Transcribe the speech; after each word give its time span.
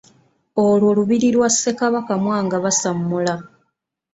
Olwo 0.65 0.89
lubiri 0.97 1.27
lwa 1.35 1.49
Ssekabaka 1.51 2.13
Mwanga 2.23 2.57
Basammula. 2.63 3.35